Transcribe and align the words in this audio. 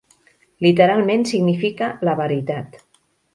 Literalment 0.65 1.25
significa 1.33 1.91
"la 2.09 2.17
veritat". 2.23 2.81